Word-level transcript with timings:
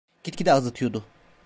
Gitgide 0.23 0.53
azıtıyordu. 0.53 1.05